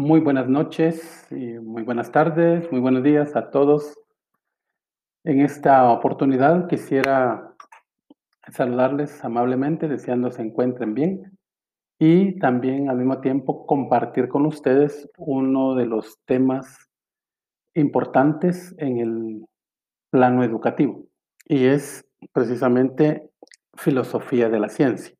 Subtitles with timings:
[0.00, 4.00] Muy buenas noches y muy buenas tardes, muy buenos días a todos.
[5.24, 7.54] En esta oportunidad quisiera
[8.50, 11.38] saludarles amablemente, deseando se encuentren bien
[11.98, 16.88] y también al mismo tiempo compartir con ustedes uno de los temas
[17.74, 19.44] importantes en el
[20.08, 21.04] plano educativo
[21.44, 23.28] y es precisamente
[23.74, 25.19] filosofía de la ciencia.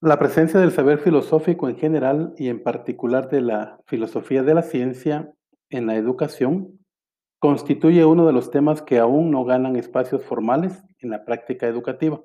[0.00, 4.62] La presencia del saber filosófico en general y en particular de la filosofía de la
[4.62, 5.34] ciencia
[5.70, 6.78] en la educación
[7.40, 12.22] constituye uno de los temas que aún no ganan espacios formales en la práctica educativa.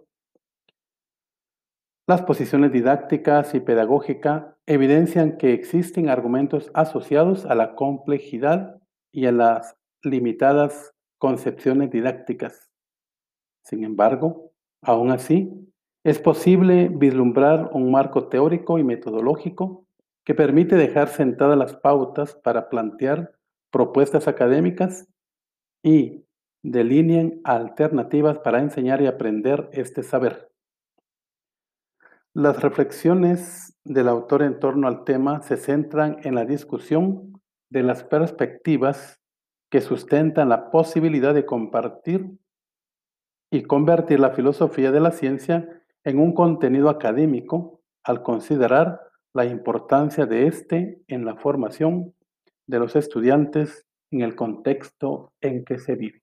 [2.08, 8.80] Las posiciones didácticas y pedagógicas evidencian que existen argumentos asociados a la complejidad
[9.12, 12.70] y a las limitadas concepciones didácticas.
[13.64, 14.52] Sin embargo,
[14.84, 15.73] aún así,
[16.04, 19.86] es posible vislumbrar un marco teórico y metodológico
[20.26, 23.34] que permite dejar sentadas las pautas para plantear
[23.72, 25.08] propuestas académicas
[25.82, 26.26] y
[26.62, 30.50] delineen alternativas para enseñar y aprender este saber.
[32.34, 38.04] Las reflexiones del autor en torno al tema se centran en la discusión de las
[38.04, 39.22] perspectivas
[39.70, 42.30] que sustentan la posibilidad de compartir
[43.52, 49.00] y convertir la filosofía de la ciencia en un contenido académico al considerar
[49.34, 52.14] la importancia de éste en la formación
[52.68, 56.22] de los estudiantes en el contexto en que se vive.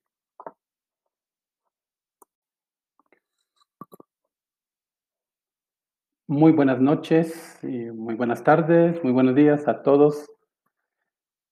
[6.29, 10.31] Muy buenas noches y muy buenas tardes, muy buenos días a todos.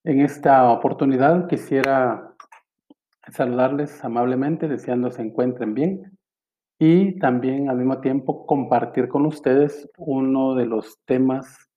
[0.04, 2.32] En esta oportunidad quisiera
[3.32, 6.17] saludarles amablemente, deseando se encuentren bien
[6.78, 11.68] y también al mismo tiempo compartir con ustedes uno de los temas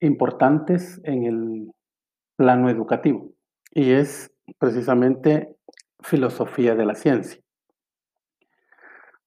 [0.00, 1.72] importantes en el
[2.36, 3.30] plano educativo
[3.72, 5.56] y es precisamente
[6.00, 7.40] filosofía de la ciencia.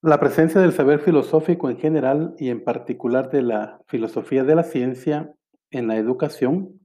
[0.01, 4.63] La presencia del saber filosófico en general y en particular de la filosofía de la
[4.63, 5.33] ciencia
[5.71, 6.79] en la educación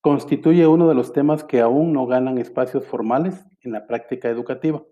[0.00, 4.82] constituye uno de los temas que aún no ganan espacios formales en la práctica educativa.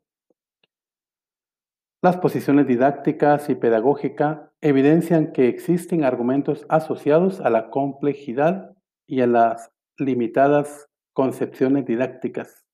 [2.06, 8.76] Las posiciones didácticas y pedagógicas evidencian que existen argumentos asociados a la complejidad
[9.08, 12.64] y a las limitadas concepciones didácticas.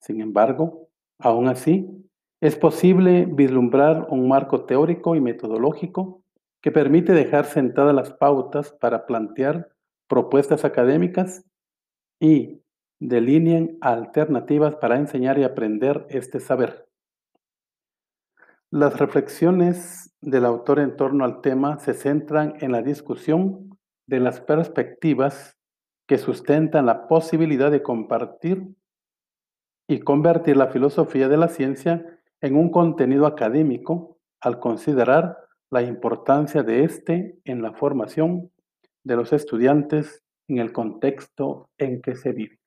[0.00, 0.88] Sin embargo,
[1.18, 1.90] aún así,
[2.40, 6.22] es posible vislumbrar un marco teórico y metodológico
[6.62, 9.68] que permite dejar sentadas las pautas para plantear
[10.08, 11.44] propuestas académicas
[12.18, 12.62] y
[12.98, 16.87] delineen alternativas para enseñar y aprender este saber.
[18.70, 24.42] Las reflexiones del autor en torno al tema se centran en la discusión de las
[24.42, 25.56] perspectivas
[26.06, 28.68] que sustentan la posibilidad de compartir
[29.88, 35.38] y convertir la filosofía de la ciencia en un contenido académico al considerar
[35.70, 38.50] la importancia de éste en la formación
[39.02, 42.57] de los estudiantes en el contexto en que se vive.